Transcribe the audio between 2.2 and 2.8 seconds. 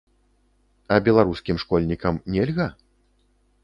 нельга?